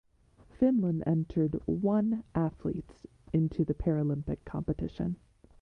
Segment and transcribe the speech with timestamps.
[0.49, 5.17] Finland entered one athletes into the Paralympic competition.